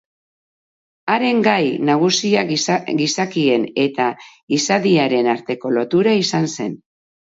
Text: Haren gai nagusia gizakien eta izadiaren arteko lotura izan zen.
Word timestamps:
Haren 1.15 1.43
gai 1.47 1.59
nagusia 1.89 2.45
gizakien 3.01 3.67
eta 3.83 4.07
izadiaren 4.61 5.31
arteko 5.35 5.75
lotura 5.79 6.17
izan 6.23 6.51
zen. 6.57 6.75